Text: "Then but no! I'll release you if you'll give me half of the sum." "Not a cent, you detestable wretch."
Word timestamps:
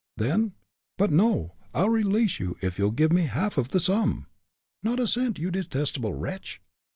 "Then 0.17 0.53
but 0.97 1.11
no! 1.11 1.53
I'll 1.75 1.89
release 1.89 2.39
you 2.39 2.57
if 2.59 2.79
you'll 2.79 2.89
give 2.89 3.11
me 3.13 3.27
half 3.27 3.59
of 3.59 3.69
the 3.69 3.79
sum." 3.79 4.25
"Not 4.81 4.99
a 4.99 5.05
cent, 5.05 5.37
you 5.37 5.51
detestable 5.51 6.15
wretch." 6.15 6.59